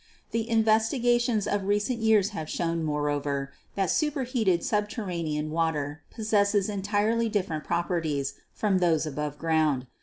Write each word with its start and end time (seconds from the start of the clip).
The 0.31 0.49
investigations 0.49 1.45
of 1.45 1.65
recent 1.65 1.99
years 1.99 2.29
have 2.29 2.49
shown, 2.49 2.83
moreover, 2.83 3.51
that 3.75 3.91
superheated 3.91 4.63
subterranean 4.63 5.51
water 5.51 6.01
possesses 6.09 6.69
entirely 6.69 7.29
different 7.29 7.65
properties 7.65 8.33
from 8.51 8.79
those 8.79 9.05
above 9.05 9.37
ground. 9.37 9.85